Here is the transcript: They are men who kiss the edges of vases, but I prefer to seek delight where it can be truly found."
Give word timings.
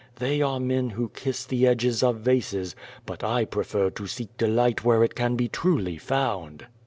They 0.15 0.41
are 0.41 0.59
men 0.59 0.89
who 0.89 1.09
kiss 1.09 1.45
the 1.45 1.67
edges 1.67 2.01
of 2.01 2.21
vases, 2.21 2.75
but 3.05 3.23
I 3.23 3.45
prefer 3.45 3.91
to 3.91 4.07
seek 4.07 4.35
delight 4.35 4.83
where 4.83 5.03
it 5.03 5.13
can 5.13 5.35
be 5.35 5.47
truly 5.47 5.99
found." 5.99 6.65